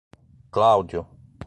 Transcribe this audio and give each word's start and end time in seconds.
Cláudio 0.53 1.05